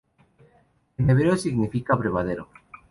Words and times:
En 0.97 1.11
hebreo 1.11 1.37
significa 1.37 1.93
"abrevadero". 1.93 2.49